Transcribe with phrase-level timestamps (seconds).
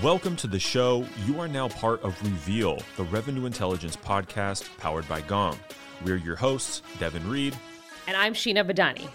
[0.00, 1.04] Welcome to the show.
[1.26, 5.58] You are now part of Reveal, the revenue intelligence podcast powered by Gong.
[6.02, 7.54] We're your hosts, Devin Reed.
[8.06, 9.06] And I'm Sheena Badani.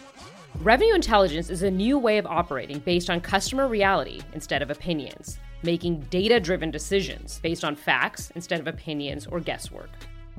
[0.61, 5.39] Revenue intelligence is a new way of operating based on customer reality instead of opinions,
[5.63, 9.89] making data driven decisions based on facts instead of opinions or guesswork.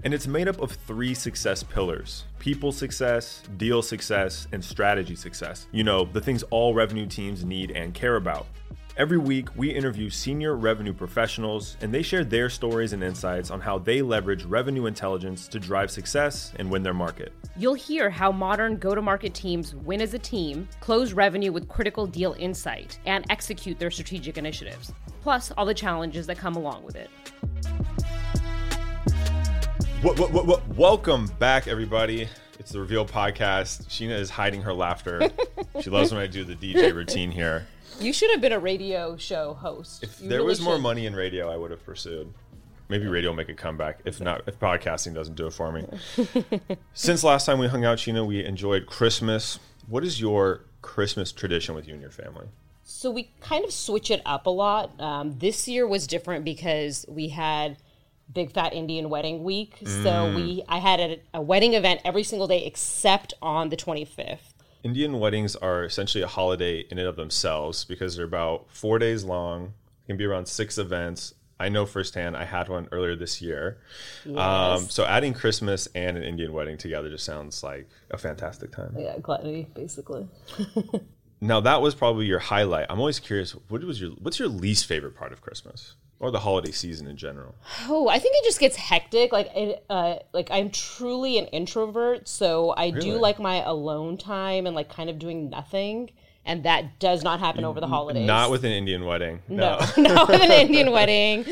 [0.05, 5.67] And it's made up of three success pillars people success, deal success, and strategy success.
[5.73, 8.47] You know, the things all revenue teams need and care about.
[8.99, 13.61] Every week, we interview senior revenue professionals, and they share their stories and insights on
[13.61, 17.33] how they leverage revenue intelligence to drive success and win their market.
[17.57, 21.69] You'll hear how modern go to market teams win as a team, close revenue with
[21.69, 26.83] critical deal insight, and execute their strategic initiatives, plus all the challenges that come along
[26.83, 27.09] with it.
[30.03, 30.69] What, what, what, what?
[30.71, 32.29] Welcome back, everybody.
[32.69, 33.87] It's the Reveal podcast.
[33.87, 35.31] Sheena is hiding her laughter.
[35.81, 37.67] she loves when I do the DJ routine here.
[37.99, 40.03] You should have been a radio show host.
[40.05, 40.83] If You there really was more should.
[40.83, 42.31] money in radio, I would have pursued.
[42.91, 44.01] Maybe radio will make a comeback.
[44.05, 45.87] If not, if podcasting doesn't do it for me.
[46.93, 49.59] Since last time we hung out, Sheena, we enjoyed Christmas.
[49.87, 52.49] What is your Christmas tradition with you and your family?
[52.85, 54.91] So we kind of switch it up a lot.
[55.01, 57.79] Um, this year was different because we had
[58.33, 59.77] Big Fat Indian Wedding Week.
[59.85, 64.39] So we I had a, a wedding event every single day except on the 25th.
[64.83, 69.25] Indian weddings are essentially a holiday in and of themselves because they're about four days
[69.25, 69.75] long.
[70.07, 71.35] Can be around six events.
[71.61, 72.37] I know firsthand.
[72.37, 73.79] I had one earlier this year.
[74.37, 78.95] Um, so adding Christmas and an Indian wedding together just sounds like a fantastic time.
[78.97, 80.29] Yeah, gluttony, basically.
[81.41, 82.87] Now that was probably your highlight.
[82.91, 83.53] I'm always curious.
[83.69, 87.17] What was your What's your least favorite part of Christmas or the holiday season in
[87.17, 87.55] general?
[87.89, 89.33] Oh, I think it just gets hectic.
[89.33, 93.01] Like, it, uh, like I'm truly an introvert, so I Really?
[93.01, 96.11] do like my alone time and like kind of doing nothing,
[96.45, 98.27] and that does not happen over the holidays.
[98.27, 99.43] Not with an Indian wedding.
[99.49, 101.45] No, not with an Indian wedding,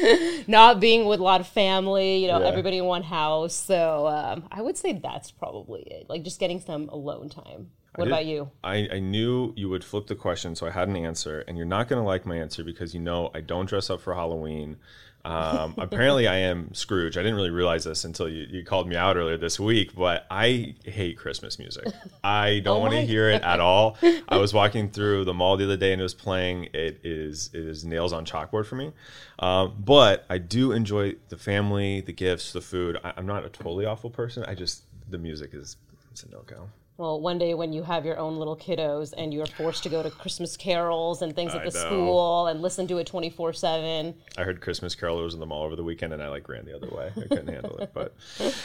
[0.49, 2.47] not being with a lot of family, you know, Yeah.
[2.47, 3.55] everybody in one house.
[3.55, 6.09] So um, I would say that's probably it.
[6.09, 7.71] Like just getting some alone time.
[7.97, 8.51] What about you?
[8.63, 11.67] I, I knew you would flip the question, so I had an answer, and you're
[11.67, 14.77] not going to like my answer because you know I don't dress up for Halloween.
[15.25, 17.17] Um, apparently, I am Scrooge.
[17.19, 20.25] I didn't really realize this until you, you called me out earlier this week, but
[20.31, 21.87] I hate Christmas music.
[22.23, 23.97] I don't Oh want to hear it at all.
[24.29, 26.69] I was walking through the mall the other day and it was playing.
[26.73, 28.93] It is it is nails on chalkboard for me.
[29.41, 32.99] Um, but I do enjoy the family, the gifts, the food.
[33.03, 34.45] I, I'm not a totally awful person.
[34.47, 35.77] I just the music is
[36.13, 36.69] it's a no go.
[36.99, 40.03] Well, one day when you have your own little kiddos and you're forced to go
[40.03, 41.85] to Christmas carols and things I at the know.
[41.87, 44.15] school and listen to it 24 7.
[44.39, 46.75] I heard Christmas carolers in the mall over the weekend, and I like ran the
[46.75, 47.13] other way.
[47.15, 47.91] I couldn't handle it.
[47.93, 48.15] But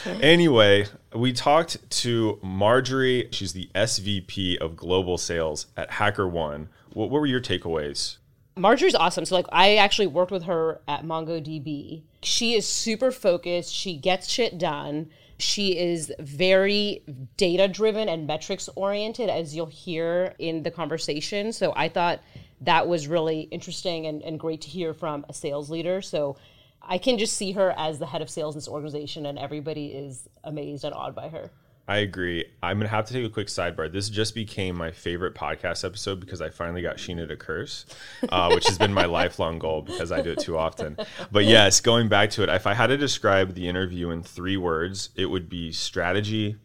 [0.22, 3.28] anyway, we talked to Marjorie.
[3.32, 6.68] She's the SVP of Global Sales at HackerOne.
[6.94, 8.18] What, what were your takeaways?
[8.56, 9.26] Marjorie's awesome.
[9.26, 12.04] So like I actually worked with her at MongoDB.
[12.24, 13.74] She is super focused.
[13.74, 15.10] She gets shit done.
[15.42, 17.04] She is very
[17.38, 21.52] data driven and metrics oriented as you'll hear in the conversation.
[21.52, 22.22] So I thought
[22.62, 26.02] that was really interesting and, and great to hear from a sales leader.
[26.02, 26.38] So
[26.82, 29.88] I can just see her as the head of sales in this organization and everybody
[29.88, 31.52] is amazed and awed by her.
[31.92, 32.46] I agree.
[32.64, 33.92] I'm gonna have to take a quick sidebar.
[33.92, 37.86] This just became my favorite podcast episode because I finally got Sheena to curse,
[38.30, 40.96] uh, which has been my lifelong goal because I do it too often.
[41.34, 44.56] But yes, going back to it, if I had to describe the interview in three
[44.56, 46.56] words, it would be strategy,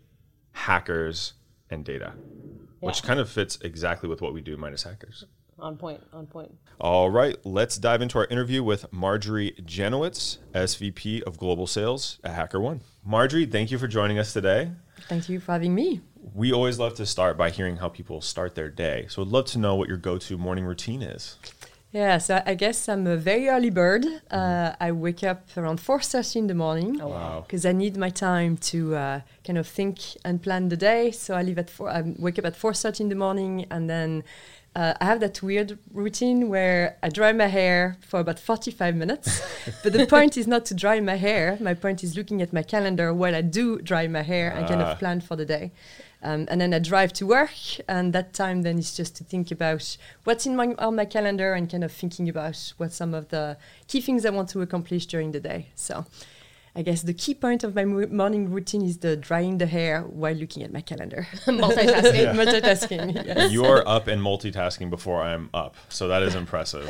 [0.52, 1.32] hackers,
[1.70, 2.12] and data,
[2.78, 5.24] which kind of fits exactly with what we do minus hackers.
[5.58, 6.54] On point, on point.
[6.80, 12.36] All right, let's dive into our interview with Marjorie Janiewicz, SVP of Global Sales at
[12.36, 12.82] HackerOne.
[13.04, 14.70] Marjorie, thank you for joining us today.
[15.08, 16.00] Thank you for having me.
[16.34, 19.06] We always love to start by hearing how people start their day.
[19.08, 21.36] So I'd love to know what your go-to morning routine is.
[21.92, 24.04] Yeah, so I guess I'm a very early bird.
[24.30, 27.44] Uh, I wake up around 4.30 in the morning Wow.
[27.46, 31.10] because I need my time to uh, kind of think and plan the day.
[31.12, 34.24] So I leave at four, I wake up at 4.30 in the morning and then
[34.76, 39.40] uh, I have that weird routine where I dry my hair for about 45 minutes.
[39.82, 41.56] but the point is not to dry my hair.
[41.60, 44.82] My point is looking at my calendar while I do dry my hair and kind
[44.82, 44.92] Ah.
[44.92, 45.72] of plan for the day.
[46.22, 47.50] Um, and then I drive to work,
[47.88, 51.52] and that time then is just to think about what's in my on my calendar
[51.54, 53.56] and kind of thinking about what some of the
[53.86, 55.68] key things I want to accomplish during the day.
[55.74, 56.04] So,
[56.76, 60.34] I guess the key point of my morning routine is the drying the hair while
[60.34, 61.26] looking at my calendar.
[61.46, 62.34] Multitasking.
[62.34, 63.26] Multitasking.
[63.26, 63.50] Yes.
[63.50, 66.86] You're up and multitasking before I'm up, so that is impressive.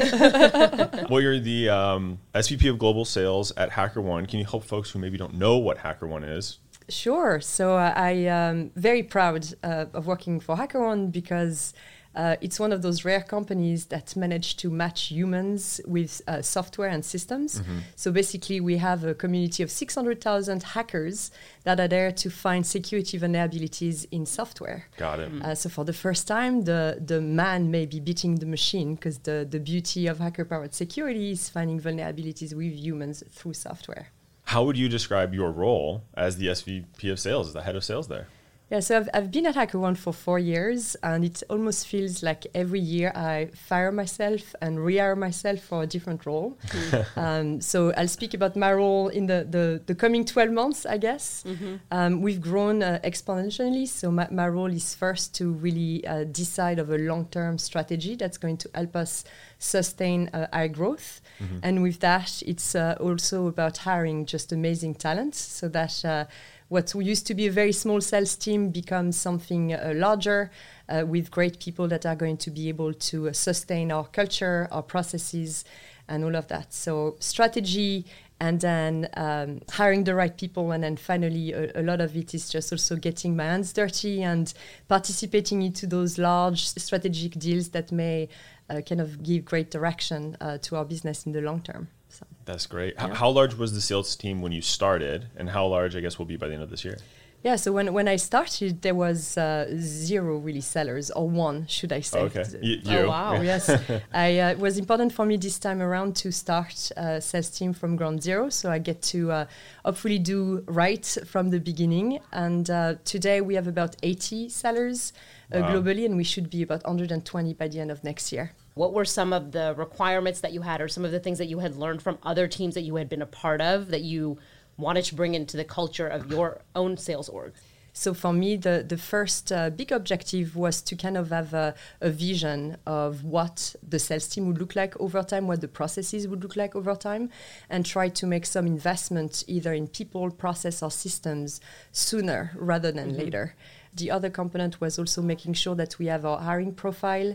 [1.09, 4.29] well, you're the um, SVP of Global Sales at HackerOne.
[4.29, 6.59] Can you help folks who maybe don't know what HackerOne is?
[6.88, 7.41] Sure.
[7.41, 11.75] So uh, I am very proud uh, of working for HackerOne because
[12.16, 16.88] Uh, it's one of those rare companies that manage to match humans with uh, software
[16.88, 17.60] and systems.
[17.60, 17.78] Mm-hmm.
[17.94, 21.30] So basically, we have a community of 600,000 hackers
[21.64, 24.86] that are there to find security vulnerabilities in software.
[24.96, 25.30] Got it.
[25.42, 29.18] Uh, so for the first time, the, the man may be beating the machine because
[29.18, 34.08] the, the beauty of hacker-powered security is finding vulnerabilities with humans through software.
[34.44, 37.84] How would you describe your role as the SVP of sales, as the head of
[37.84, 38.28] sales there?
[38.68, 42.48] Yeah, so I've, I've been at HackerOne for four years, and it almost feels like
[42.52, 46.58] every year I fire myself and rehire myself for a different role.
[47.16, 50.98] um, so I'll speak about my role in the, the, the coming 12 months, I
[50.98, 51.44] guess.
[51.92, 56.80] Um, we've grown uh, exponentially, so my, my role is first to really uh, decide
[56.80, 59.24] of a long-term strategy that's going to help us
[59.60, 61.20] sustain uh, our growth.
[61.62, 66.24] And with that, it's uh, also about hiring just amazing talent so that uh,
[66.68, 70.50] what used to be a very small sales team becomes something uh, larger
[70.88, 74.68] uh, with great people that are going to be able to uh, sustain our culture,
[74.70, 75.64] our processes,
[76.08, 76.72] and all of that.
[76.72, 78.06] So, strategy
[78.38, 80.72] and then um, hiring the right people.
[80.72, 84.22] And then finally, a, a lot of it is just also getting my hands dirty
[84.22, 84.52] and
[84.88, 88.28] participating into those large strategic deals that may
[88.68, 91.88] uh, kind of give great direction uh, to our business in the long term.
[92.18, 92.26] So.
[92.44, 92.94] That's great.
[92.98, 96.18] H- How large was the sales team when you started, and how large, I guess,
[96.18, 96.98] will be by the end of this year?
[97.42, 101.92] Yeah, so when, when I started, there was uh, zero really sellers, or one, should
[101.92, 102.20] I say?
[102.20, 102.44] Okay.
[102.62, 103.40] Y- Oh, wow.
[103.52, 103.68] Yes,
[104.12, 107.72] I, uh, it was important for me this time around to start a sales team
[107.72, 109.44] from ground zero, so I get to uh,
[109.84, 112.18] hopefully do right from the beginning.
[112.32, 115.12] And uh, today we have about 80 sellers
[115.52, 115.68] uh, Wow.
[115.70, 118.46] globally, and we should be about 120 by the end of next year.
[118.76, 121.46] What were some of the requirements that you had, or some of the things that
[121.46, 124.37] you had learned from other teams that you had been a part of that you
[124.76, 127.55] wanted to bring into the culture of your own sales org?
[127.94, 131.75] So for me, the, the first uh, big objective was to kind of have a,
[132.02, 136.28] a vision of what the sales team would look like over time, what the processes
[136.28, 137.31] would look like over time,
[137.70, 141.62] and try to make some investment either in people, process, or systems
[141.93, 143.55] sooner rather than later.
[143.94, 147.34] The other component was also making sure that we have our hiring profile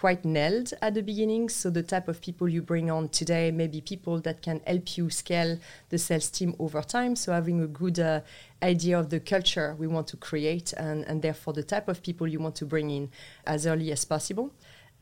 [0.00, 1.50] quite nailed at the beginning.
[1.50, 4.96] So the type of people you bring on today may be people that can help
[4.96, 5.58] you scale
[5.90, 7.14] the sales team over time.
[7.16, 8.22] So having a good uh,
[8.62, 12.26] idea of the culture we want to create and, and therefore the type of people
[12.26, 13.10] you want to bring in
[13.46, 14.50] as early as possible.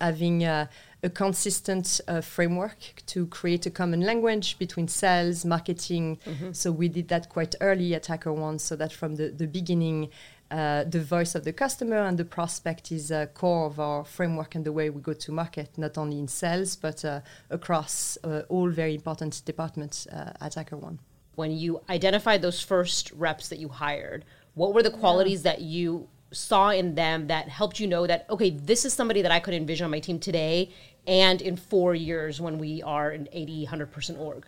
[0.01, 0.67] Having uh,
[1.03, 6.19] a consistent uh, framework to create a common language between sales, marketing.
[6.53, 10.09] So we did that quite early at HackerOne so that from the, the beginning,
[10.51, 14.55] uh, the voice of the customer and the prospect is uh, core of our framework
[14.55, 18.43] and the way we go to market, not only in sales, but uh, across uh,
[18.49, 20.99] all very important departments uh, at HackerOne.
[21.35, 24.25] When you identified those first reps that you hired,
[24.55, 28.51] what were the qualities that you saw in them that helped you know that, okay,
[28.51, 30.71] this is somebody that I could envision on my team today
[31.07, 34.47] and in four years when we are an 80, 100% org?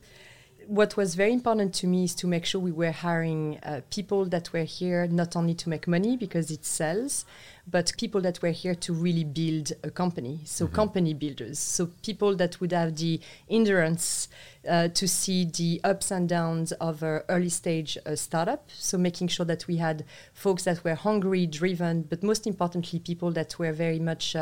[0.71, 4.25] What was very important to me is to make sure we were hiring uh, people
[4.27, 7.25] that were here not only to make money because it sells,
[7.69, 10.39] but people that were here to really build a company.
[10.45, 11.59] So company builders.
[11.59, 14.29] So people that would have the endurance
[14.69, 18.71] uh, to see the ups and downs of an early stage uh, startup.
[18.73, 23.33] So making sure that we had folks that were hungry, driven, but most importantly, people
[23.33, 24.37] that were very much.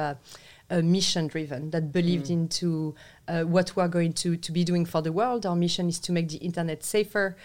[0.70, 2.94] Uh, mission driven that believed into
[3.26, 5.46] uh, what we're going to, to be doing for the world.
[5.46, 7.38] Our mission is to make the internet safer.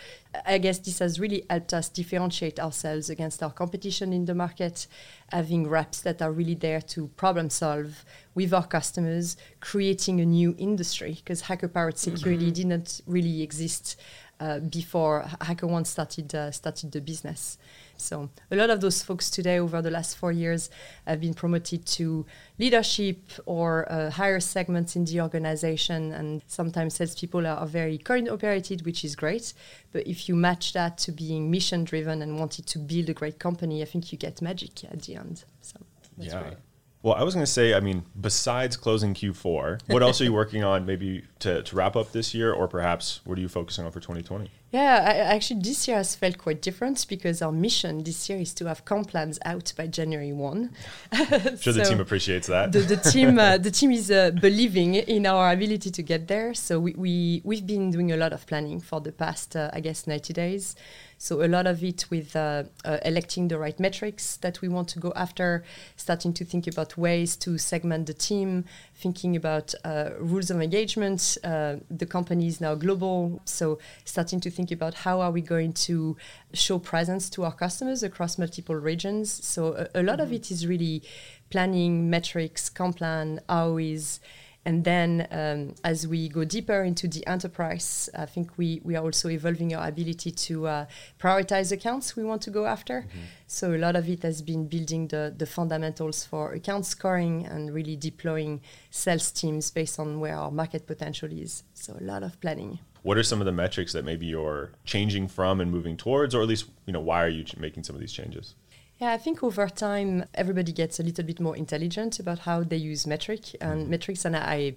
[0.45, 4.87] I guess this has really helped us differentiate ourselves against our competition in the market,
[5.31, 8.03] having reps that are really there to problem solve
[8.35, 14.01] with our customers, creating a new industry because hacker powered security didn't really exist
[14.41, 17.57] uh, before HackerOne started uh, started the business.
[18.03, 20.69] So a lot of those folks today, over the last four years,
[21.07, 22.25] have been promoted to
[22.59, 26.11] leadership or uh, higher segments in the organization.
[26.11, 29.53] And sometimes salespeople are, are very coin operated, which is great.
[29.91, 33.39] But if you match that to being mission driven and wanted to build a great
[33.39, 35.43] company, I think you get magic at the end.
[35.61, 35.79] So
[36.17, 36.41] yeah.
[36.41, 36.57] great.
[37.03, 40.31] Well, I was going to say, I mean, besides closing Q4, what else are you
[40.31, 43.85] working on maybe to, to wrap up this year, or perhaps what are you focusing
[43.85, 44.49] on for 2020?
[44.71, 48.55] Yeah, I, actually, this year has felt quite different because our mission this year is
[48.55, 50.71] to have comp plans out by January 1.
[51.59, 52.71] Sure, the team appreciates that.
[52.71, 56.53] the, the team uh, the team is uh, believing in our ability to get there
[56.53, 59.79] so we, we we've been doing a lot of planning for the past uh, i
[59.79, 60.75] guess 90 days
[61.17, 64.89] so a lot of it with uh, uh, electing the right metrics that we want
[64.89, 65.63] to go after
[65.95, 71.32] starting to think about ways to segment the team thinking about uh, rules of engagement
[71.43, 75.73] uh, the company is now global so starting to think about how are we going
[75.73, 76.15] to
[76.53, 79.31] show presence to our customers across multiple regions.
[79.45, 81.03] So a, a lot of it is really
[81.49, 84.19] planning, metrics, comp plan, ROEs.
[84.65, 89.03] And then um, as we go deeper into the enterprise, I think we, we are
[89.03, 90.85] also evolving our ability to uh,
[91.19, 93.01] prioritize accounts we want to go after.
[93.01, 93.19] Mm-hmm.
[93.47, 97.73] So a lot of it has been building the, the fundamentals for account scoring and
[97.73, 101.63] really deploying sales teams based on where our market potential is.
[101.73, 102.79] So a lot of planning.
[103.01, 106.41] What are some of the metrics that maybe you're changing from and moving towards, or
[106.41, 108.55] at least you know why are you making some of these changes?
[109.03, 112.77] Yeah, I think over time everybody gets a little bit more intelligent about how they
[112.77, 113.89] use metric and mm-hmm.
[113.89, 114.75] metrics, and I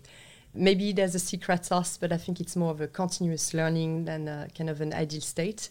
[0.53, 4.27] maybe there's a secret sauce, but I think it's more of a continuous learning than
[4.27, 5.69] a, kind of an ideal state.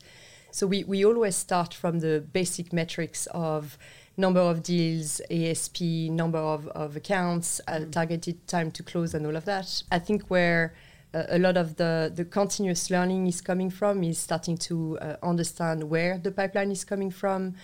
[0.52, 3.78] So we, we always start from the basic metrics of
[4.16, 5.82] number of deals, ASP,
[6.22, 9.84] number of, of accounts, uh, targeted time to close, and all of that.
[9.92, 10.74] I think where
[11.14, 15.16] uh, a lot of the, the continuous learning is coming from is starting to uh,
[15.22, 17.56] understand where the pipeline is coming from,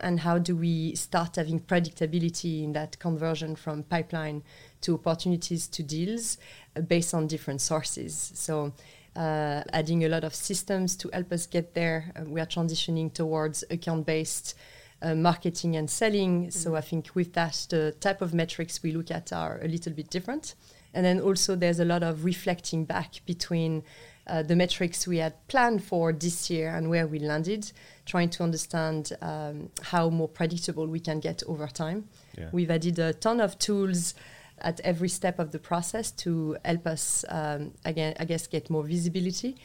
[0.00, 4.42] and how do we start having predictability in that conversion from pipeline
[4.80, 6.38] to opportunities to deals
[6.76, 8.32] uh, based on different sources.
[8.34, 8.72] So
[9.16, 12.12] uh, adding a lot of systems to help us get there.
[12.16, 14.54] Uh, we are transitioning towards account-based
[15.02, 16.42] uh, marketing and selling.
[16.42, 16.50] Mm-hmm.
[16.50, 19.92] So I think with that, the type of metrics we look at are a little
[19.92, 20.54] bit different.
[20.94, 23.82] And then also there's a lot of reflecting back between
[24.26, 27.72] uh, the metrics we had planned for this year and where we landed,
[28.06, 32.08] trying to understand um, how more predictable we can get over time.
[32.38, 32.48] Yeah.
[32.52, 34.14] We've added a ton of tools
[34.60, 38.82] at every step of the process to help us, um, again, I guess, get more
[38.82, 39.56] visibility.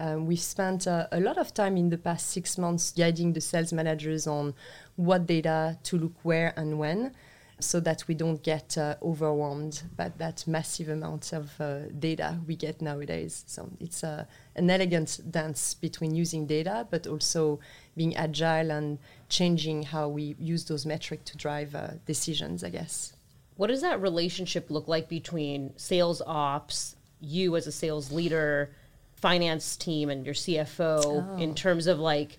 [0.00, 3.40] Um, we've spent uh, a lot of time in the past six months guiding the
[3.40, 4.54] sales managers on
[4.96, 7.14] what data to look where and when
[7.60, 12.54] so that we don't get uh, overwhelmed by that massive amount of uh, data we
[12.54, 13.44] get nowadays.
[13.46, 14.24] So it's uh,
[14.54, 17.60] an elegant dance between using data, but also
[17.96, 18.98] being agile and
[19.28, 23.12] changing how we use those metrics to drive uh, decisions, I guess.
[23.56, 28.70] What does that relationship look like between sales ops, you as a sales leader,
[29.16, 31.36] finance team, and your CFO oh.
[31.38, 32.38] in terms of like,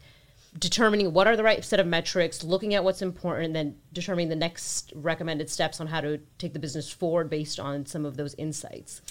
[0.58, 4.29] determining what are the right set of metrics, looking at what's important, and then determining
[4.29, 8.18] the next recommended steps on how to take the business forward based on some of
[8.18, 9.01] those insights?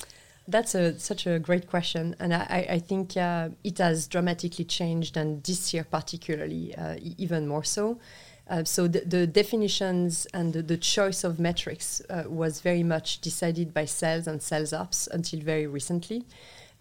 [0.48, 5.16] That's a, such a great question, and I, I think uh, it has dramatically changed,
[5.16, 8.00] and this year particularly, uh, even more so.
[8.48, 13.20] Uh, so the, the, definitions and the, the, choice of metrics uh, was very much
[13.20, 16.24] decided by sales and sales ops until very recently.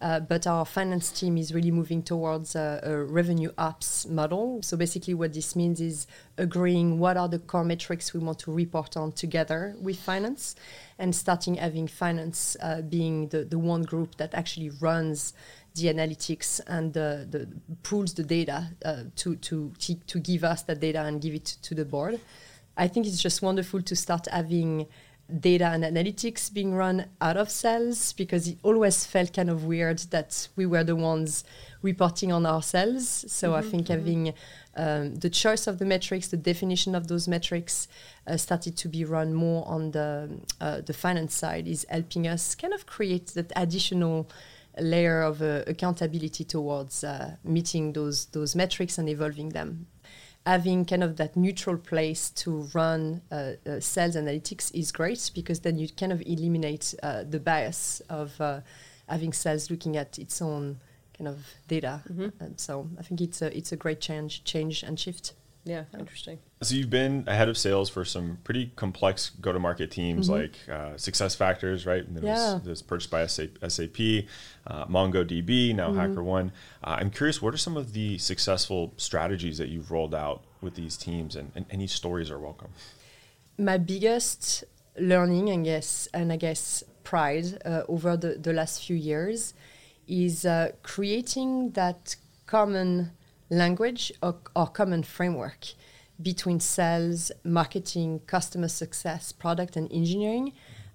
[0.00, 4.62] Uh, but our finance team is really moving towards a, a, revenue ops model.
[4.62, 8.52] So basically, what this means is agreeing what are the core metrics we want to
[8.52, 10.54] report on together with finance,
[11.00, 15.32] and starting having finance uh, being the, the one group that actually runs
[15.74, 17.48] the analytics and the, the
[17.82, 19.72] pulls the data uh, to, to,
[20.06, 22.20] to give us that data and give it to the board.
[22.76, 24.86] I think it's just wonderful to start having
[25.40, 29.98] data and analytics being run out of sales because it always felt kind of weird
[30.10, 31.44] that we were the ones
[31.82, 33.24] reporting on ourselves.
[33.28, 33.92] So mm-hmm, I think mm-hmm.
[33.92, 34.34] having
[34.76, 37.88] um, the choice of the metrics, the definition of those metrics,
[38.26, 42.54] uh, started to be run more on the uh, the finance side is helping us
[42.54, 44.28] kind of create that additional
[44.80, 49.86] layer of uh, accountability towards uh, meeting those those metrics and evolving them
[50.46, 55.60] having kind of that neutral place to run uh, uh, sales analytics is great because
[55.60, 58.60] then you kind of eliminate uh, the bias of uh,
[59.08, 60.80] having sales looking at its own
[61.16, 62.02] kind of data.
[62.10, 62.42] Mm-hmm.
[62.42, 65.34] And so I think it's a it's a great change change and shift.
[65.64, 66.38] Yeah, interesting.
[66.62, 70.40] So you've been ahead of sales for some pretty complex go-to-market teams mm-hmm.
[70.40, 72.06] like uh, Success Factors, right?
[72.06, 72.54] And yeah.
[72.54, 74.24] was, was purchased by SAP,
[74.66, 75.98] uh, MongoDB, now mm-hmm.
[75.98, 76.52] HackerOne.
[76.82, 80.74] Uh, I'm curious, what are some of the successful strategies that you've rolled out with
[80.74, 82.70] these teams, and, and any stories are welcome.
[83.58, 84.64] My biggest
[84.98, 89.54] learning, I guess, and I guess pride uh, over the, the last few years
[90.06, 93.12] is uh, creating that common
[93.50, 95.66] language or, or common framework
[96.20, 100.52] between sales, marketing, customer success, product, and engineering,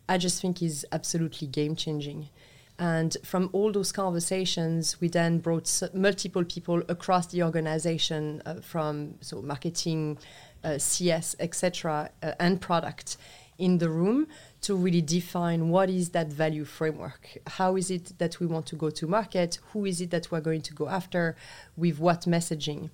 [0.09, 2.29] I just think is absolutely game changing.
[2.77, 9.15] And from all those conversations, we then brought multiple people across the organization uh, from
[9.21, 10.17] so marketing,
[10.63, 13.17] uh, CS, etc., uh, and product
[13.57, 14.27] in the room
[14.61, 17.37] to really define what is that value framework.
[17.47, 19.59] How is it that we want to go to market?
[19.71, 21.35] Who is it that we're going to go after?
[21.75, 22.89] With what messaging?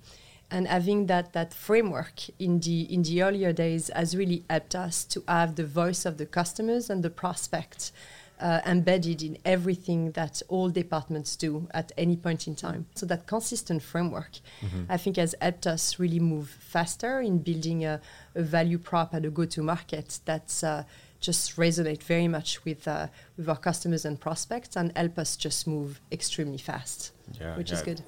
[0.52, 5.06] And having that that framework in the in the earlier days has really helped us
[5.06, 7.92] to have the voice of the customers and the prospects
[8.40, 12.86] uh, embedded in everything that all departments do at any point in time.
[12.96, 14.84] So that consistent framework, mm-hmm.
[14.90, 18.02] I think, has helped us really move faster in building a,
[18.36, 20.84] a value prop and a go-to-market that's uh,
[21.20, 25.68] just resonate very much with uh, with our customers and prospects and help us just
[25.68, 27.78] move extremely fast, yeah, which yeah.
[27.78, 28.04] is good.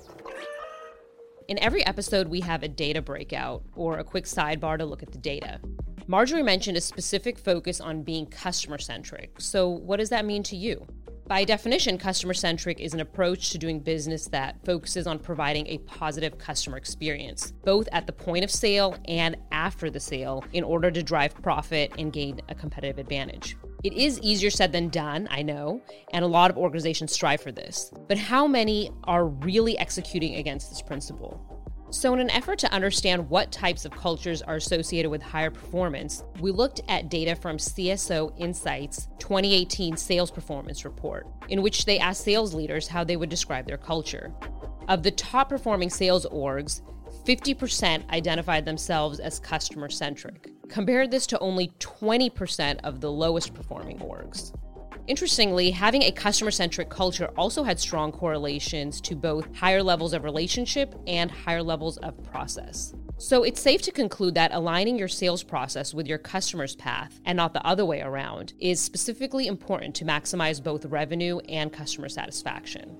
[1.48, 5.12] In every episode, we have a data breakout or a quick sidebar to look at
[5.12, 5.60] the data.
[6.12, 9.40] Marjorie mentioned a specific focus on being customer centric.
[9.40, 10.86] So, what does that mean to you?
[11.26, 15.78] By definition, customer centric is an approach to doing business that focuses on providing a
[15.78, 20.92] positive customer experience, both at the point of sale and after the sale, in order
[20.92, 23.56] to drive profit and gain a competitive advantage.
[23.86, 27.54] It is easier said than done, I know, and a lot of organizations strive for
[27.54, 27.90] this.
[28.10, 31.51] But how many are really executing against this principle?
[31.92, 36.24] So, in an effort to understand what types of cultures are associated with higher performance,
[36.40, 42.24] we looked at data from CSO Insights 2018 Sales Performance Report, in which they asked
[42.24, 44.32] sales leaders how they would describe their culture.
[44.88, 46.82] Of the top performing sales orgs,
[47.26, 50.50] 50% identified themselves as customer centric.
[50.70, 54.54] Compare this to only 20% of the lowest performing orgs.
[55.12, 60.24] Interestingly, having a customer centric culture also had strong correlations to both higher levels of
[60.24, 62.94] relationship and higher levels of process.
[63.18, 67.36] So it's safe to conclude that aligning your sales process with your customer's path and
[67.36, 72.96] not the other way around is specifically important to maximize both revenue and customer satisfaction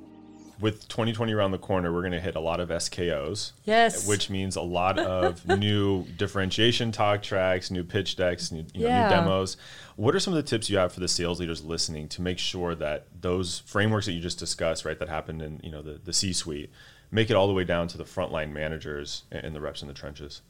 [0.62, 3.52] with 2020 around the corner, we're going to hit a lot of SKOs.
[3.66, 4.08] Yes.
[4.08, 8.88] Which means a lot of new differentiation talk tracks, new pitch decks, new, you know,
[8.88, 9.10] yeah.
[9.10, 9.58] new demos.
[10.02, 12.40] What are some of the tips you have for the sales leaders listening to make
[12.40, 16.02] sure that those frameworks that you just discussed, right, that happened in you know the,
[16.04, 16.72] the C-suite,
[17.12, 19.94] make it all the way down to the frontline managers and the reps in the
[19.94, 20.42] trenches?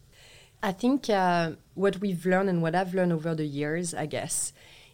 [0.63, 4.53] I think uh, what we've learned and what I've learned over the years, I guess,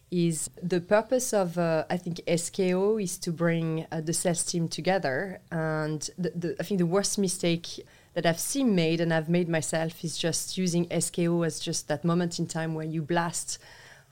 [0.10, 4.70] is the purpose of uh, I think SKO is to bring uh, the sales team
[4.70, 5.40] together.
[5.52, 7.86] And the, the, I think the worst mistake
[8.16, 12.04] that I've seen made and I've made myself is just using SKO as just that
[12.04, 13.60] moment in time where you blast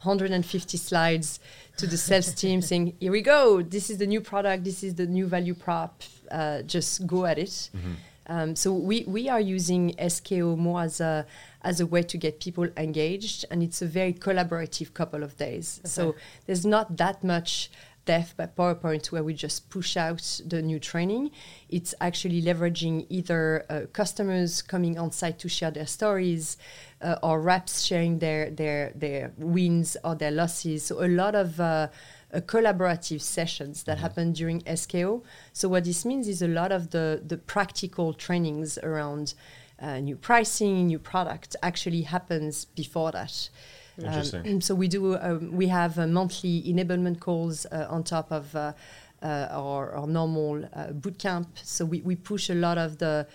[0.05, 1.39] 150 slides
[1.77, 3.61] to the sales team saying, "Here we go.
[3.61, 4.63] This is the new product.
[4.63, 6.03] This is the new value prop.
[6.31, 7.93] Uh, just go at it." Mm-hmm.
[8.27, 11.25] Um, so we, we are using SKO more as a
[11.61, 15.79] as a way to get people engaged, and it's a very collaborative couple of days.
[15.81, 15.89] Okay.
[15.89, 16.15] So
[16.45, 17.69] there's not that much
[18.05, 21.31] death by PowerPoint where we just push out the new training.
[21.69, 26.57] It's actually leveraging either uh, customers coming on site to share their stories
[27.01, 30.85] uh, or reps sharing their, their, their wins or their losses.
[30.85, 31.87] So a lot of uh,
[32.33, 34.01] uh collaborative sessions that mm-hmm.
[34.01, 35.23] happen during SKO.
[35.53, 39.33] So what this means is a lot of the, the practical trainings around
[39.79, 43.49] uh, new pricing, new product actually happens before that.
[43.97, 44.47] Interesting.
[44.47, 48.55] Um, so we do um, we have uh, monthly enablement calls uh, on top of
[48.55, 48.73] uh,
[49.21, 51.47] uh, our, our, normal uh, bootcamp.
[51.63, 53.27] So we, we push a lot of the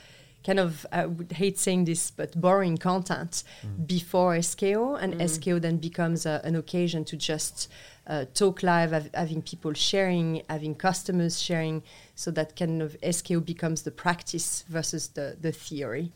[0.44, 3.86] kind of I would hate saying this, but boring content mm.
[3.86, 5.22] before SKO, and mm.
[5.22, 7.68] SKO then becomes an occasion to just
[8.06, 11.82] uh, talk live, have, having people sharing, having customers sharing,
[12.14, 16.12] so that kind of SKO becomes the practice versus the, the theory.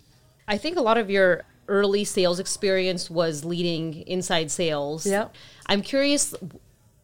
[0.46, 5.06] I think a lot of your early sales experience was leading inside sales.
[5.06, 5.28] Yeah.
[5.66, 6.34] I'm curious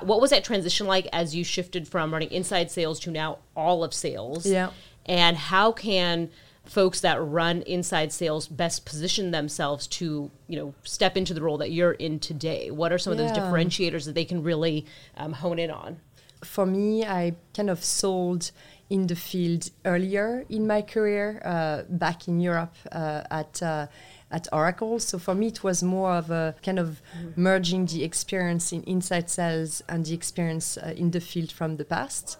[0.03, 3.85] what was that transition like as you shifted from running inside sales to now all
[3.85, 4.47] of sales?
[4.47, 4.71] Yeah.
[5.07, 6.31] And how can
[6.65, 11.59] folks that run inside sales best position themselves to, you know, step into the role
[11.59, 12.71] that you're in today?
[12.71, 13.21] What are some yeah.
[13.21, 16.01] of those differentiators that they can really um, hone in on?
[16.45, 18.51] For me, I kind of sold
[18.89, 23.87] in the field earlier in my career, uh, back in Europe uh, at uh,
[24.31, 24.99] at Oracle.
[25.01, 27.03] So for me, it was more of a kind of
[27.37, 31.85] merging the experience in inside sales and the experience uh, in the field from the
[31.85, 32.39] past.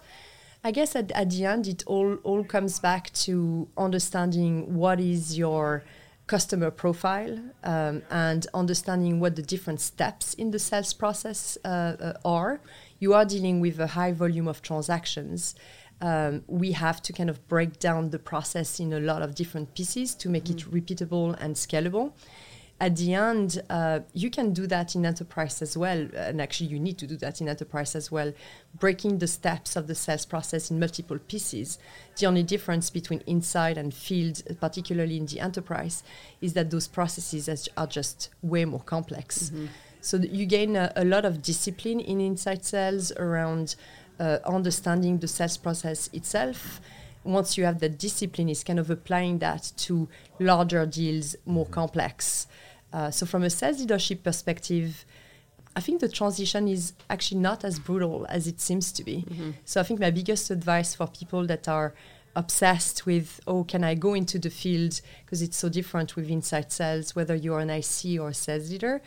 [0.63, 5.37] I guess at, at the end, it all all comes back to understanding what is
[5.37, 5.83] your
[6.27, 12.13] customer profile um, and understanding what the different steps in the sales process uh, uh,
[12.23, 12.61] are.
[12.99, 15.55] You are dealing with a high volume of transactions
[16.01, 19.73] um, we have to kind of break down the process in a lot of different
[19.75, 20.51] pieces to make mm.
[20.51, 22.13] it repeatable and scalable.
[22.79, 26.07] At the end, uh, you can do that in enterprise as well.
[26.15, 28.33] And actually, you need to do that in enterprise as well,
[28.79, 31.77] breaking the steps of the sales process in multiple pieces.
[32.17, 36.01] The only difference between inside and field, particularly in the enterprise,
[36.41, 39.51] is that those processes are just way more complex.
[39.51, 39.67] Mm-hmm.
[40.01, 43.75] So you gain a, a lot of discipline in inside sales around
[44.19, 46.81] uh, understanding the sales process itself.
[47.23, 52.47] Once you have that discipline, is kind of applying that to larger deals, more complex.
[52.91, 55.05] Uh, so, from a sales leadership perspective,
[55.75, 59.25] I think the transition is actually not as brutal as it seems to be.
[59.65, 61.93] So I think my biggest advice for people that are
[62.35, 66.71] obsessed with, oh, can I go into the field because it's so different with inside
[66.71, 69.01] sales, whether you're an IC or a sales leader.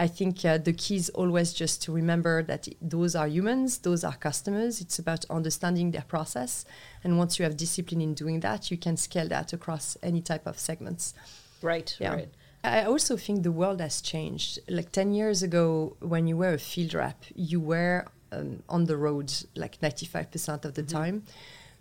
[0.00, 4.02] I think uh, the key is always just to remember that those are humans, those
[4.02, 4.80] are customers.
[4.80, 6.64] It's about understanding their process.
[7.04, 10.46] And once you have discipline in doing that, you can scale that across any type
[10.46, 11.12] of segments.
[11.60, 11.94] Right.
[12.00, 12.14] Yeah.
[12.14, 12.28] Right.
[12.64, 14.60] I also think the world has changed.
[14.70, 18.96] Like 10 years ago, when you were a field rep, you were um, on the
[18.96, 21.24] road like 95% of the time.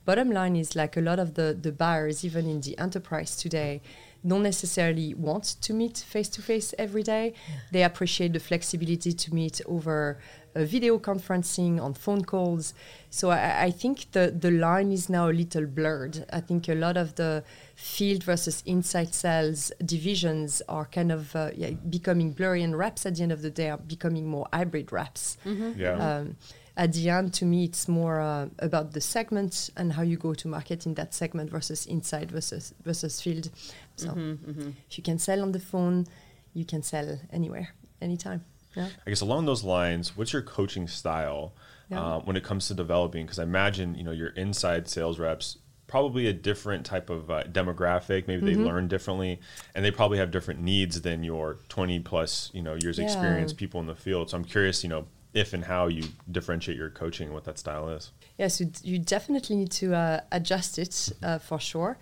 [0.03, 3.81] Bottom line is like a lot of the, the buyers, even in the enterprise today,
[4.25, 7.33] don't necessarily want to meet face to face every day.
[7.71, 10.19] They appreciate the flexibility to meet over
[10.55, 12.73] uh, video conferencing, on phone calls.
[13.09, 16.25] So I, I think the, the line is now a little blurred.
[16.33, 17.43] I think a lot of the
[17.75, 23.15] field versus inside sales divisions are kind of uh, yeah, becoming blurry, and reps at
[23.15, 25.37] the end of the day are becoming more hybrid reps.
[25.45, 25.93] Yeah.
[25.93, 26.35] Um,
[26.83, 30.33] at the end, to me, it's more uh, about the segment and how you go
[30.41, 33.49] to market in that segment versus inside versus versus field.
[33.97, 34.09] So
[34.89, 36.07] if you can sell on the phone,
[36.53, 37.67] you can sell anywhere,
[38.01, 38.41] anytime.
[38.75, 38.87] Yeah.
[39.05, 41.53] I guess along those lines, what's your coaching style
[41.89, 41.99] Yeah.
[42.01, 43.25] uh, when it comes to developing?
[43.25, 47.43] Because I imagine you know your inside sales reps probably a different type of uh,
[47.59, 48.27] demographic.
[48.27, 48.45] Maybe Mm-hmm.
[48.63, 49.39] they learn differently,
[49.73, 53.05] and they probably have different needs than your twenty plus you know years Yeah.
[53.05, 54.29] experience people in the field.
[54.29, 57.59] So I'm curious, you know, if and how you differentiate your coaching and what that
[57.59, 58.11] style is.
[58.37, 61.97] Yes, you, you definitely need to uh, adjust it uh, for sure.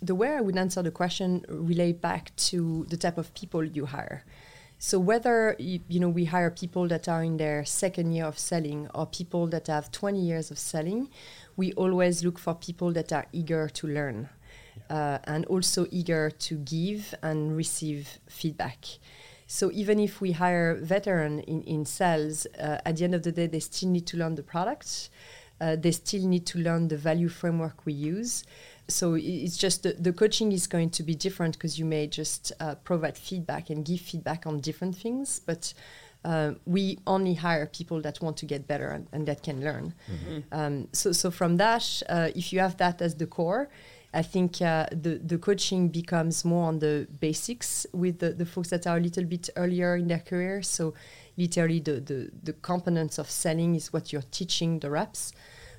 [0.00, 3.86] The way I would answer the question relate back to the type of people you
[3.86, 4.24] hire.
[4.78, 8.38] So whether you, you know we hire people that are in their second year of
[8.38, 11.08] selling or people that have 20 years of selling,
[11.56, 14.28] we always look for people that are eager to learn
[14.88, 18.86] uh, and also eager to give and receive feedback.
[19.50, 23.32] So even if we hire veteran in, in sales, uh, at the end of the
[23.32, 25.08] day, they still need to learn the product.
[25.58, 28.44] Uh, they still need to learn the value framework we use.
[28.88, 32.52] So it's just the, the coaching is going to be different because you may just
[32.60, 35.72] uh, provide feedback and give feedback on different things, but
[36.24, 39.94] uh, we only hire people that want to get better and, and that can learn.
[40.52, 43.70] Um, so, so from that, uh, if you have that as the core,
[44.14, 48.70] I think uh, the, the coaching becomes more on the basics with the, the folks
[48.70, 50.62] that are a little bit earlier in their career.
[50.62, 50.94] So,
[51.36, 55.32] literally, the, the, the components of selling is what you're teaching the reps,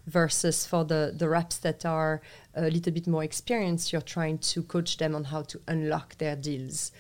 [0.09, 2.21] versus for the, the reps that are
[2.55, 6.35] a little bit more experienced, you're trying to coach them on how to unlock their
[6.35, 6.91] deals.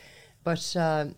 [0.43, 1.15] But um,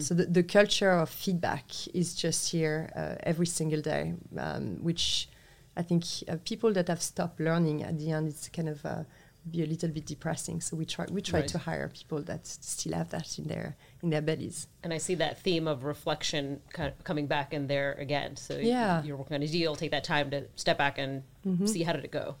[0.00, 5.28] so the, the culture of feedback is just here uh, every single day, um, which
[5.76, 9.02] I think uh, people that have stopped learning at the end, it's kind of uh,
[9.48, 10.60] be a little bit depressing.
[10.60, 11.48] So we try we try Right.
[11.48, 14.66] to hire people that still have that in their in their bellies.
[14.82, 18.36] And I see that theme of reflection kind of coming back in there again.
[18.36, 19.02] So Yeah.
[19.02, 21.22] you're working on a deal, take that time to step back and
[21.66, 22.36] see how did it go.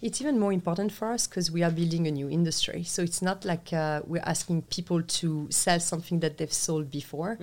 [0.00, 2.82] It's even more important for us because we are building a new industry.
[2.84, 7.38] So it's not like uh, we're asking people to sell something that they've sold before.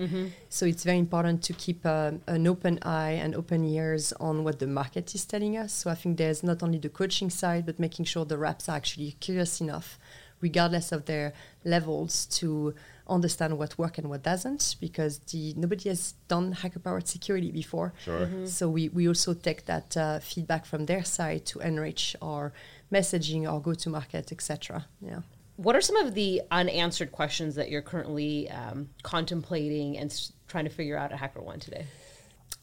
[0.48, 4.58] So it's very important to keep um, an open eye and open ears on what
[4.58, 5.72] the market is telling us.
[5.72, 8.76] So I think there's not only the coaching side, but making sure the reps are
[8.76, 9.98] actually curious enough,
[10.40, 11.32] regardless of their
[11.64, 12.74] levels, to
[13.08, 17.92] understand what works and what doesn't, because the nobody has done hacker powered security before.
[18.04, 18.28] Sure.
[18.46, 22.52] So we, we also take that uh, feedback from their side to enrich our
[22.92, 24.86] messaging, our go to market, etc.
[25.00, 25.20] Yeah.
[25.56, 30.64] What are some of the unanswered questions that you're currently um, contemplating and s- trying
[30.64, 31.86] to figure out at HackerOne today?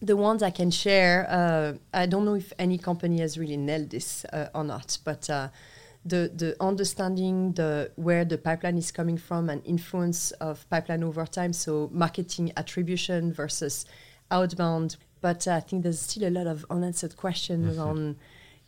[0.01, 3.89] The ones I can share, uh, I don't know if any company has really nailed
[3.89, 5.49] this uh, or not, but uh,
[6.09, 11.25] the the understanding the where the pipeline is coming from and influence of pipeline over
[11.25, 11.53] time.
[11.53, 13.85] So marketing attribution versus
[14.31, 14.97] outbound.
[15.21, 18.15] But uh, I think there's still a lot of unanswered questions on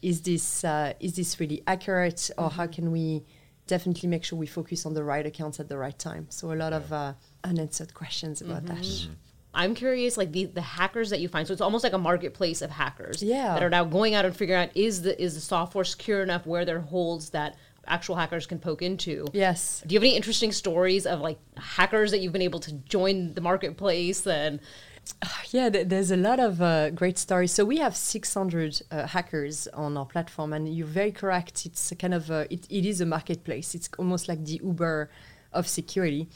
[0.02, 3.24] is this uh, is this really accurate or how can we
[3.68, 6.28] definitely make sure we focus on the right accounts at the right time.
[6.30, 9.08] So a lot of uh, unanswered questions about that.
[9.54, 11.46] I'm curious, like the, the hackers that you find.
[11.48, 13.54] So it's almost like a marketplace of hackers Yeah.
[13.54, 16.46] that are now going out and figuring out is the is the software secure enough
[16.46, 19.26] where there are holes that actual hackers can poke into.
[19.34, 19.84] Yes.
[19.86, 23.34] Do you have any interesting stories of like hackers that you've been able to join
[23.34, 24.60] the marketplace and
[25.50, 27.52] Yeah, th- there's a lot of uh, great stories.
[27.52, 31.66] So we have 600 uh, hackers on our platform, and you're very correct.
[31.66, 33.74] It's kind of a, it, it is a marketplace.
[33.76, 35.10] It's almost like the Uber
[35.52, 36.30] of security.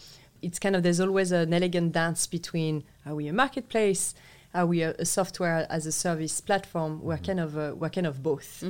[0.46, 4.14] It's kind of there's always an elegant dance between are we a marketplace,
[4.54, 7.02] are we a, a software as a service platform?
[7.02, 8.64] We're kind of uh, we're kind of both.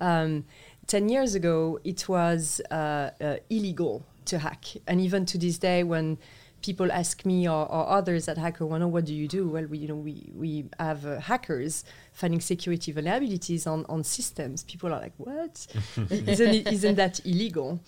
[0.00, 0.44] Um,
[0.86, 5.82] Ten years ago, it was uh, uh, illegal to hack, and even to this day,
[5.84, 6.16] when
[6.62, 9.48] people ask me or, or others at HackerOne, oh, what do you do?
[9.48, 14.64] Well, we, you know, we, we have uh, hackers finding security vulnerabilities on, on systems.
[14.64, 15.66] People are like, what?
[16.10, 17.80] isn't, it, isn't that illegal?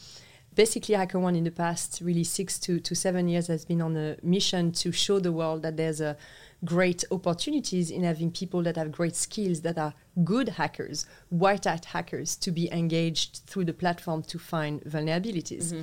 [0.55, 4.17] Basically, HackerOne in the past, really six to, to seven years, has been on a
[4.23, 6.17] mission to show the world that there's a
[6.65, 11.87] great opportunities in having people that have great skills that are good hackers, white hat
[11.87, 15.73] hackers, to be engaged through the platform to find vulnerabilities.
[15.73, 15.83] Mm-hmm.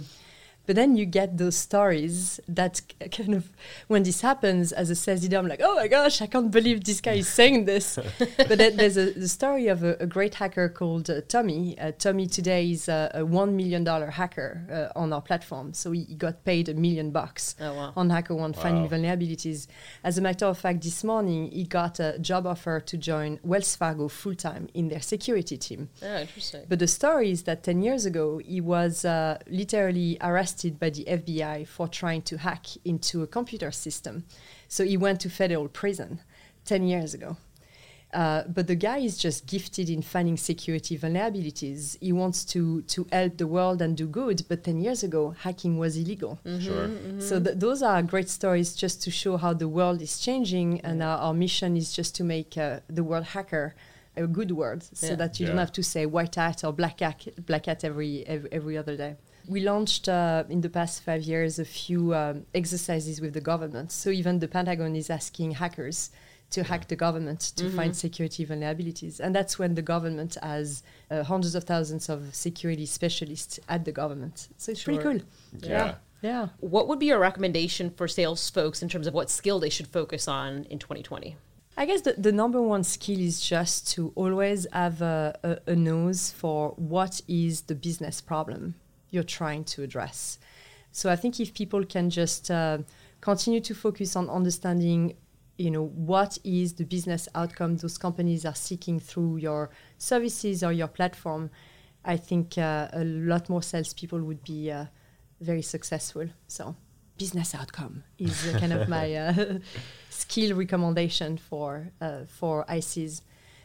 [0.68, 3.50] But then you get those stories that kind of,
[3.88, 6.84] when this happens as a sales leader, I'm like, oh my gosh, I can't believe
[6.84, 7.96] this guy is saying this.
[8.38, 11.80] but there's a the story of a, a great hacker called uh, Tommy.
[11.80, 15.74] Uh, Tommy today is a, a $1 million hacker uh, on our platform.
[15.74, 17.94] So he, he, got paid a million bucks oh, wow.
[17.96, 18.62] on HackerOne wow.
[18.62, 19.68] finding vulnerabilities.
[20.04, 23.74] As a matter of fact, this morning he got a job offer to join Wells
[23.74, 25.88] Fargo full time in their security team.
[26.04, 26.66] Oh, interesting.
[26.68, 30.90] But the story is that 10 years ago, he was uh, literally arrested arrested by
[30.90, 34.24] the FBI for trying to hack into a computer system.
[34.68, 36.20] So he went to federal prison
[36.66, 37.38] 10 years ago.
[38.14, 41.98] Uh, but the guy is just gifted in finding security vulnerabilities.
[42.00, 44.46] He wants to to help the world and do good.
[44.48, 46.40] But ten years ago, hacking was illegal.
[46.46, 46.88] Mm-hmm, sure.
[46.88, 47.20] Mm-hmm.
[47.20, 51.04] So th- those are great stories just to show how the world is changing, and
[51.04, 53.76] our, our mission is just to make uh, the word hacker
[54.16, 55.16] a good word, so yeah.
[55.16, 55.52] that you yeah.
[55.52, 58.96] don't have to say white hat or black hat, black hat every, every every other
[58.96, 59.16] day
[59.48, 63.92] we launched uh, in the past five years a few um, exercises with the government.
[63.92, 66.12] So even the Pentagon is asking hackers
[66.50, 67.76] to hack the government to mm-hmm.
[67.76, 69.20] find security vulnerabilities.
[69.20, 73.92] And that's when the government has uh, hundreds of thousands of security specialists at the
[73.92, 74.48] government.
[74.58, 74.96] So it's sure.
[74.96, 75.28] pretty cool.
[75.62, 75.70] Yeah.
[75.70, 75.96] yeah.
[76.22, 76.48] Yeah.
[76.62, 79.88] What would be your recommendation for sales folks in terms of what skill they should
[79.88, 81.38] focus on in 2020?
[81.80, 85.76] I guess the, the number one skill is just to always have a, a, a
[85.76, 88.74] nose for what is the business problem
[89.10, 90.40] you're trying to address.
[90.92, 92.80] So I think if people can just uh,
[93.22, 95.16] continue to focus on understanding,
[95.58, 100.72] you know, what is the business outcome those companies are seeking through your services or
[100.72, 101.50] your platform,
[102.06, 104.86] I think uh, a lot more salespeople would be uh,
[105.42, 106.28] very successful.
[106.48, 106.76] So
[107.18, 109.60] business outcome is kind of my uh,
[110.10, 113.22] skill recommendation for uh, for ICs.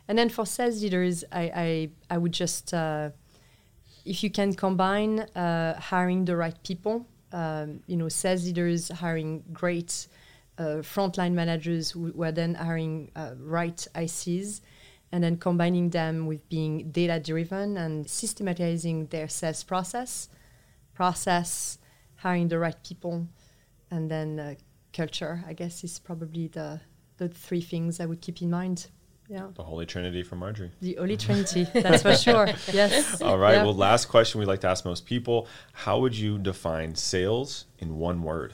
[0.09, 3.11] And then for sales leaders, I, I, I would just uh,
[4.05, 9.43] if you can combine uh, hiring the right people, um, you know, sales leaders hiring
[9.53, 10.07] great
[10.59, 14.61] uh, frontline managers who, are then hiring uh, right ICs,
[15.13, 20.29] and then combining them with being data driven and systematizing their sales process,
[20.95, 21.79] process,
[22.17, 23.27] hiring the right people,
[23.91, 24.55] and then uh,
[24.93, 25.45] culture.
[25.47, 26.81] I guess is probably the
[27.19, 28.89] the three things I would keep in mind.
[29.33, 29.47] Yeah.
[29.55, 30.73] The Holy Trinity from Marjorie.
[30.83, 32.49] The Holy Trinity, that's for sure.
[32.71, 33.23] Yes.
[33.23, 33.57] All right.
[33.65, 37.97] Well, last question we like to ask most people How would you define sales in
[37.97, 38.53] one word?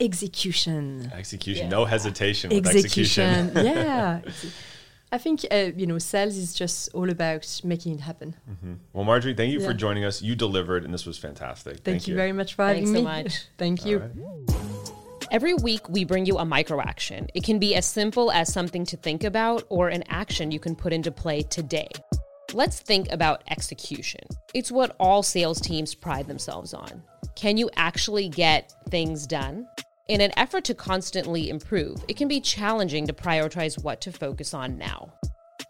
[0.00, 1.12] Execution.
[1.14, 1.66] Execution.
[1.66, 1.78] Yeah.
[1.78, 3.52] No hesitation execution.
[3.54, 4.20] yeah.
[5.12, 8.34] I think uh, you know sales is just all about making it happen.
[8.50, 8.74] Mm-hmm.
[8.92, 9.68] Well, Marjorie, thank you yeah.
[9.68, 10.20] for joining us.
[10.22, 11.74] You delivered, and this was fantastic.
[11.74, 12.14] Thank, thank you.
[12.14, 12.16] you.
[12.16, 12.98] very much for having Thanks me.
[12.98, 13.46] so much.
[13.58, 14.73] thank you.
[15.30, 17.28] Every week, we bring you a micro action.
[17.34, 20.76] It can be as simple as something to think about or an action you can
[20.76, 21.88] put into play today.
[22.52, 24.20] Let's think about execution.
[24.54, 27.02] It's what all sales teams pride themselves on.
[27.34, 29.66] Can you actually get things done?
[30.08, 34.52] In an effort to constantly improve, it can be challenging to prioritize what to focus
[34.52, 35.12] on now.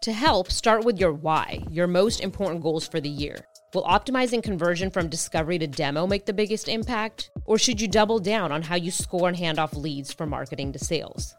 [0.01, 3.47] To help, start with your why, your most important goals for the year.
[3.75, 7.29] Will optimizing conversion from discovery to demo make the biggest impact?
[7.43, 10.71] Or should you double down on how you score and hand off leads from marketing
[10.71, 11.35] to sales?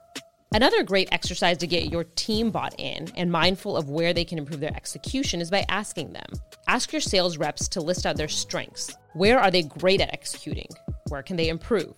[0.53, 4.37] Another great exercise to get your team bought in and mindful of where they can
[4.37, 6.27] improve their execution is by asking them.
[6.69, 8.95] Ask your sales reps to list out their strengths.
[9.15, 10.69] Where are they great at executing?
[11.09, 11.95] Where can they improve?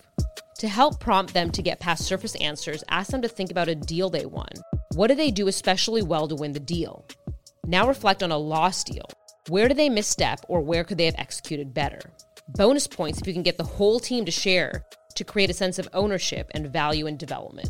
[0.59, 3.75] To help prompt them to get past surface answers, ask them to think about a
[3.75, 4.47] deal they won.
[4.93, 7.05] What do they do especially well to win the deal?
[7.65, 9.09] Now reflect on a lost deal.
[9.47, 11.99] Where do they misstep or where could they have executed better?
[12.49, 15.79] Bonus points if you can get the whole team to share to create a sense
[15.79, 17.69] of ownership and value in development.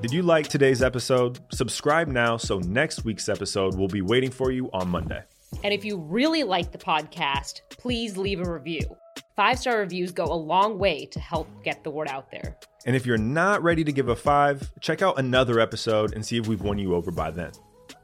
[0.00, 1.40] Did you like today's episode?
[1.50, 5.22] Subscribe now so next week's episode will be waiting for you on Monday.
[5.62, 8.96] And if you really like the podcast, please leave a review.
[9.34, 12.56] Five star reviews go a long way to help get the word out there.
[12.86, 16.36] And if you're not ready to give a five, check out another episode and see
[16.36, 17.52] if we've won you over by then.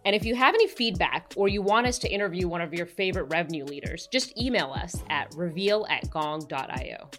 [0.05, 2.87] And if you have any feedback or you want us to interview one of your
[2.87, 7.11] favorite revenue leaders, just email us at reveal at gong.io.